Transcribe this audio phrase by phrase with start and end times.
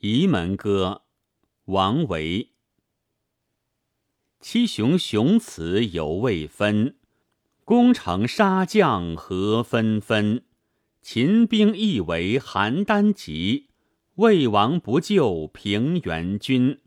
[0.00, 1.02] 沂门歌，
[1.64, 2.52] 王维。
[4.38, 6.94] 七雄雄雌犹未分，
[7.64, 10.44] 攻城杀将何纷纷。
[11.02, 13.70] 秦兵亦为邯郸急，
[14.14, 16.78] 魏王不救平原君。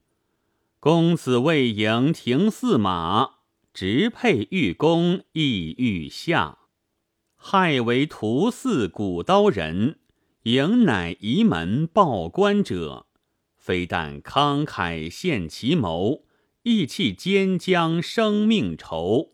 [0.80, 3.32] 公子魏营停驷马，
[3.74, 6.60] 直佩玉弓意欲下。
[7.36, 10.00] 害为屠肆古刀人，
[10.44, 13.06] 迎乃沂门报官者。
[13.58, 16.26] 非但慷慨献其谋，
[16.64, 19.34] 意气兼将生命酬。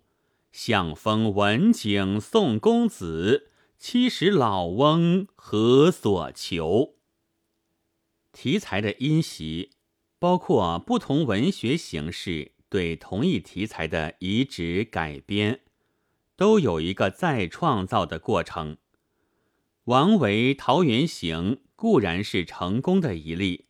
[0.52, 6.96] 相封文景宋公子，七十老翁何所求？
[8.34, 9.72] 题材的因袭，
[10.20, 15.62] 包括不同文学形式对同一题材的移植改编，
[16.36, 18.76] 都有一个再创造的过程。
[19.88, 23.68] 王维《桃源行》固然是成功的一例。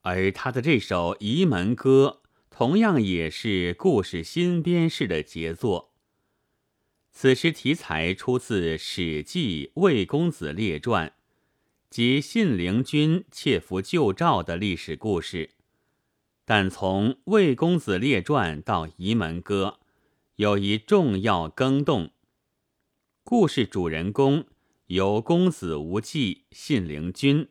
[0.00, 5.92] 而他的这首《沂门歌》同样也是故事新编式的杰作。
[7.12, 11.08] 此诗题材出自《史记·魏公子列传》，
[11.88, 15.50] 即信陵君窃符救赵的历史故事。
[16.44, 19.78] 但从《魏公子列传》到《沂门歌》，
[20.34, 22.10] 有一重要更动：
[23.22, 24.44] 故事主人公
[24.86, 27.48] 由公子无忌、信陵君。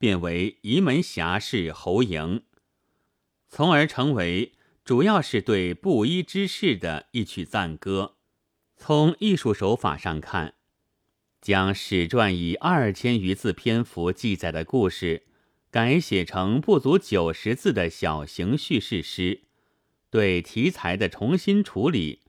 [0.00, 2.42] 变为沂门侠士侯嬴，
[3.48, 4.52] 从而成为
[4.84, 8.14] 主要是对布衣之事的一曲赞歌。
[8.76, 10.54] 从艺术手法上看，
[11.40, 15.26] 将史传以二千余字篇幅记载的故事，
[15.68, 19.40] 改写成不足九十字的小型叙事诗，
[20.10, 22.20] 对题材的重新处理，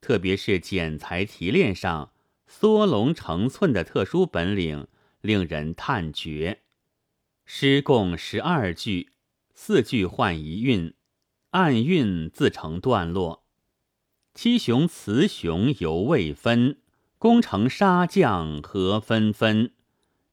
[0.00, 2.12] 特别是剪裁提炼上
[2.52, 4.88] 缩龙成寸的特殊本领，
[5.20, 6.62] 令人叹绝。
[7.44, 9.12] 诗共十二句，
[9.54, 10.92] 四句换一韵，
[11.50, 13.44] 按韵自成段落。
[14.34, 16.78] 七雄雌雄犹未分，
[17.18, 19.70] 攻城杀将何纷纷。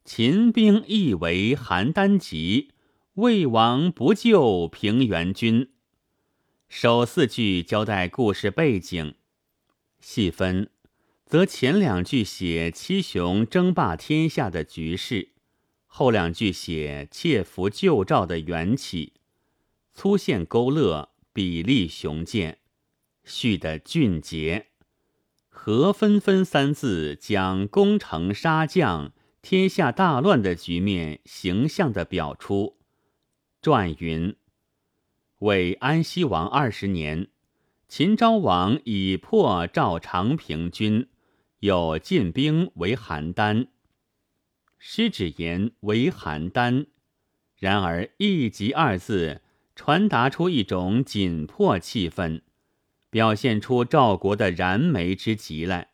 [0.04, 2.72] 秦兵亦为邯郸急，
[3.14, 5.70] 魏王不救平原君。
[6.68, 9.14] 首四句交代故事背景，
[10.00, 10.72] 细分，
[11.28, 15.34] 则前两句写七雄争霸天下的局势。
[15.86, 19.14] 后两句写窃符救赵的缘起，
[19.94, 22.60] 粗线勾勒，比例雄健，
[23.26, 24.68] 叙的俊杰。
[25.50, 29.12] 何纷纷三字将攻城杀将、
[29.42, 32.78] 天下大乱的局面形象地表出。
[33.62, 34.34] 传云：
[35.40, 37.28] 为安西王二十年，
[37.90, 41.08] 秦昭王已破赵长平军，
[41.60, 43.68] 有进兵为邯郸。
[44.78, 46.86] 师指言为邯郸，
[47.58, 49.42] 然而“一急”二字
[49.76, 52.42] 传达出一种紧迫气氛，
[53.10, 55.90] 表现出赵国的燃眉之急来。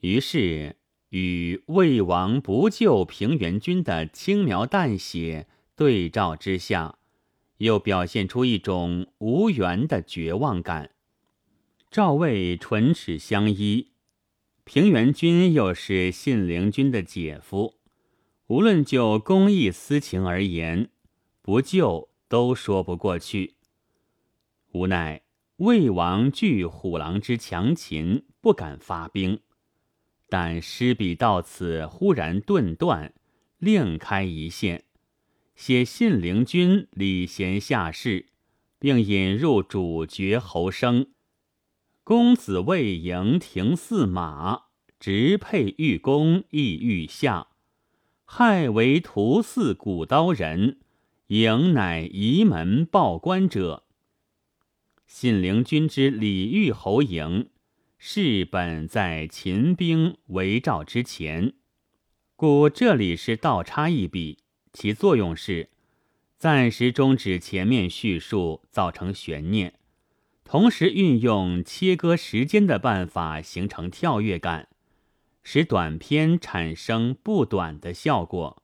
[0.00, 0.76] 于是
[1.10, 6.96] 与魏王不救平原君的轻描淡写对照之下，
[7.58, 10.92] 又表现出一种无缘的绝望感。
[11.90, 13.88] 赵魏唇齿相依，
[14.72, 17.74] 平原君又是信陵君的姐夫。
[18.46, 20.90] 无论就公义私情而言，
[21.42, 23.56] 不救都说不过去。
[24.70, 25.22] 无奈
[25.56, 29.40] 魏王惧虎狼之强秦，不敢发兵。
[30.28, 33.12] 但诗笔到此忽然顿断，
[33.58, 34.84] 另开一线，
[35.56, 38.26] 写信陵君礼贤下士，
[38.78, 41.08] 并引入主角侯生。
[42.10, 44.62] 公子魏营停驷马，
[44.98, 47.46] 直佩玉弓意欲下。
[48.24, 50.80] 害为屠肆古刀人，
[51.28, 53.84] 迎乃沂门报官者。
[55.06, 57.46] 信陵君之礼遇侯嬴，
[57.96, 61.52] 事本在秦兵围赵之前，
[62.34, 64.38] 故这里是倒插一笔，
[64.72, 65.70] 其作用是
[66.36, 69.74] 暂时终止前面叙述，造成悬念，
[70.50, 74.66] 同时运用切割时间的办法，形成跳跃感。
[75.44, 78.60] 使短篇产生不短的效果，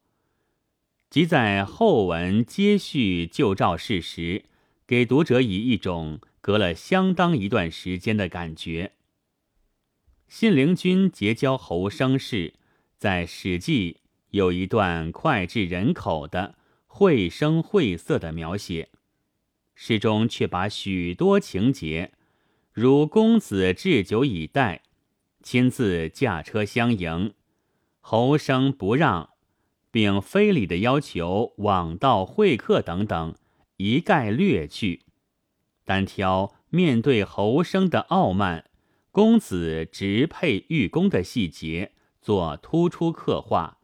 [1.08, 4.46] 即在后文接续旧照事时，
[4.84, 8.94] 给读者以一种隔了相当一段时间的感觉。
[10.26, 12.54] 信陵君结交侯生事，
[12.98, 13.92] 在《史记》
[14.30, 16.56] 有一段脍炙人口的
[16.88, 18.88] 绘声绘色的描写，
[19.76, 22.10] 诗中却把许多情节，
[22.72, 24.82] 如公子置酒以待。
[25.42, 27.34] 亲自驾车相迎，
[28.00, 29.30] 侯生不让，
[29.92, 33.36] 并非礼的要求、往道会客等等，
[33.76, 35.02] 一概略去，
[35.84, 38.68] 单挑面对侯生的傲慢，
[39.12, 43.78] 公子直配玉弓的细节做突出刻画，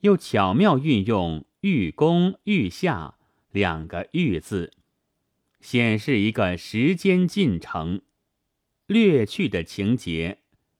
[0.00, 3.16] 又巧妙运用“玉弓”“玉下”
[3.50, 4.72] 两个“玉”字，
[5.60, 8.02] 显示一个时间进程。
[8.86, 10.38] 略去的情节。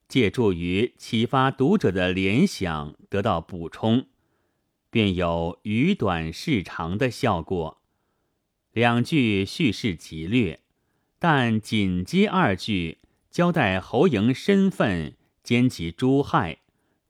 [0.09, 4.07] 借助于启发读者的联想得到补充，
[4.89, 7.83] 便有语短事长的效果。
[8.73, 10.61] 两句叙事极略，
[11.19, 12.97] 但紧接二句
[13.31, 16.61] 交代侯嬴身份兼其诛害，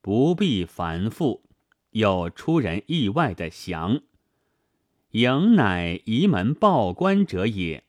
[0.01, 1.45] 不必繁复，
[1.93, 4.03] 又出人意外的详。
[5.13, 7.85] 嬴乃移门报官者也，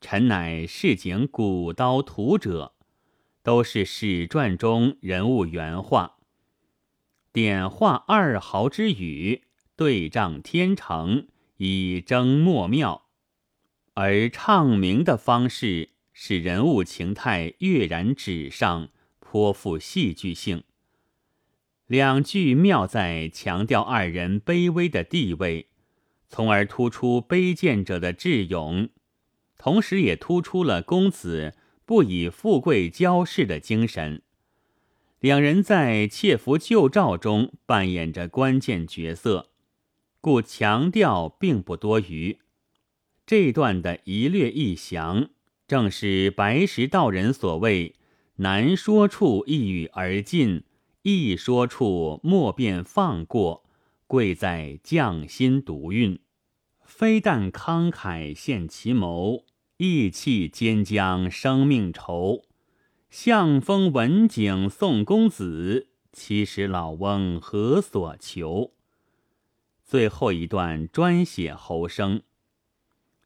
[0.00, 2.72] 臣乃市井古刀屠者。
[3.42, 6.16] 都是史传中人物原话，
[7.32, 9.44] 点化二豪之语，
[9.76, 13.02] 对仗天成，以争莫妙；
[13.94, 18.88] 而唱名的方式，使人物情态跃然纸上，
[19.20, 20.64] 颇富戏剧性。
[21.86, 25.68] 两句妙在强调二人卑微的地位，
[26.28, 28.88] 从而突出卑贱者的智勇，
[29.58, 31.54] 同时也突出了公子。
[31.88, 34.20] 不以富贵骄世的精神，
[35.20, 39.50] 两人在窃符救赵中扮演着关键角色，
[40.20, 42.38] 故强调并不多余。
[43.24, 45.30] 这段的一略一详，
[45.68, 47.94] 正是白石道人所谓
[48.42, 50.64] “难说处一语而尽，
[51.02, 53.62] 易说处莫便放过”，
[54.06, 56.20] 贵在匠心独运，
[56.84, 59.44] 非但慷慨献其谋。
[59.78, 62.44] 义气兼将生命酬，
[63.10, 68.72] 相风文景送公子，其实老翁何所求？
[69.84, 72.22] 最后一段专写侯生，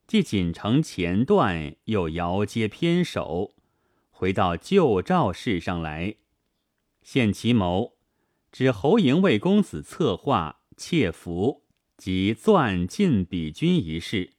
[0.09, 3.55] 既锦城前段，又遥接偏首，
[4.11, 6.17] 回到旧赵事上来。
[7.05, 7.93] 献其谋，
[8.51, 11.63] 指侯嬴为公子策划窃符
[11.99, 14.31] 及钻进比君一事。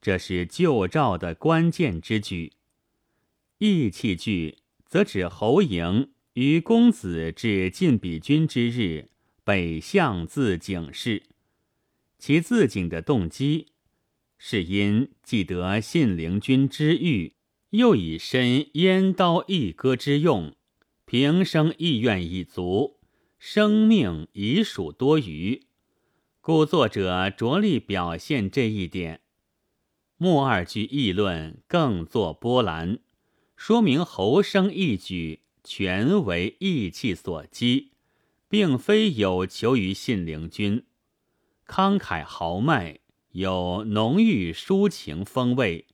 [0.00, 2.54] 这是救赵的关键之举。
[3.58, 9.10] 义气句则指侯嬴于公子至晋比君之日，
[9.44, 11.24] 北向自警示。
[12.18, 13.66] 其自警的动机，
[14.38, 17.34] 是因既得信陵君之遇，
[17.70, 20.54] 又以身燕刀一割之用，
[21.04, 22.98] 平生意愿已足，
[23.38, 25.62] 生命已属多余，
[26.46, 29.22] 故作者着力表现这一点。
[30.18, 32.98] 末二句议论更作波澜，
[33.56, 37.92] 说明侯生一举全为义气所激，
[38.46, 40.84] 并非有求于信陵君，
[41.66, 42.98] 慷慨豪迈，
[43.30, 45.86] 有浓郁抒情风味，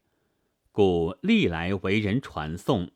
[0.72, 2.90] 故历来为人传颂。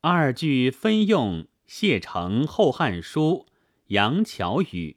[0.00, 3.46] 二句分用谢承《后汉书》
[3.88, 4.96] 杨巧语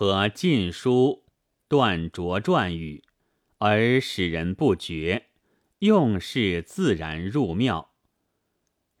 [0.00, 1.24] 和《晋书》
[1.66, 3.02] 段卓传语。
[3.58, 5.26] 而使人不觉，
[5.80, 7.90] 用事自然入妙。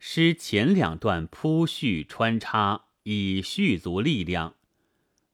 [0.00, 4.56] 诗前两段铺叙穿插，以续足力量；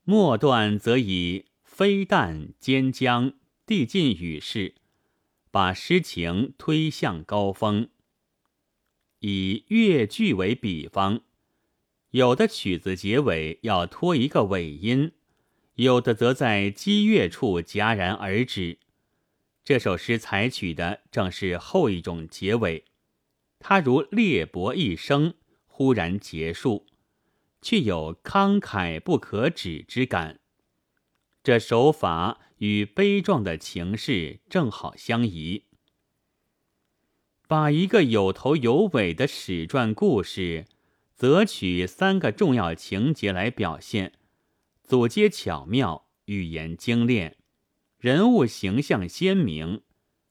[0.05, 3.32] 末段则以飞弹兼将
[3.64, 4.75] 递进语势，
[5.50, 7.88] 把诗情推向高峰。
[9.21, 11.23] 以乐句为比方，
[12.11, 15.12] 有的曲子结尾要拖一个尾音，
[15.75, 18.78] 有的则在激越处戛然而止。
[19.64, 22.85] 这首诗采取的正是后一种结尾，
[23.59, 25.35] 它如裂帛一声，
[25.66, 26.87] 忽然结束，
[27.62, 30.40] 却有慷慨不可止之感。
[31.43, 35.64] 这手法与悲壮的情势正好相宜，
[37.49, 40.66] 把一个有头有尾的史传故事，
[41.14, 44.12] 择取三个重要情节来表现，
[44.87, 47.38] 组接巧妙，语言精炼。
[47.99, 49.81] 人物形象鲜明，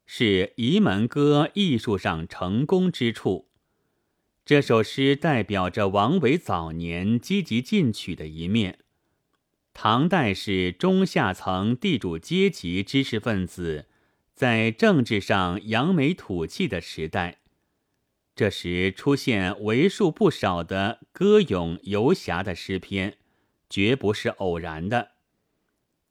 [0.05, 3.49] 是《沂门歌》艺术上成功之处。
[4.45, 8.77] 这首诗代表着王维早年积极进取的一面。
[9.73, 13.87] 唐代是中下层地主阶级知识分子
[14.35, 17.39] 在政治上扬眉吐气的时代，
[18.35, 23.17] 这时出现为数不少的歌咏游侠的诗篇，
[23.73, 25.13] 绝不是偶然的。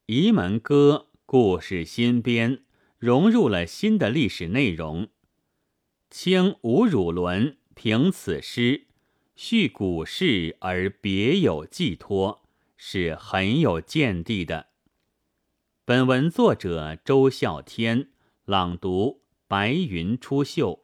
[0.13, 1.07] 《沂门歌》。
[1.25, 2.65] 故事新编，
[2.99, 5.11] 融入了新的历史内容。
[6.11, 8.89] 清吴汝伦凭此诗
[9.37, 12.43] 叙古事而别有寄托，
[12.77, 14.71] 是很有见地的。
[15.85, 18.11] 本文作者周孝天
[18.45, 20.82] 朗读：白云出岫。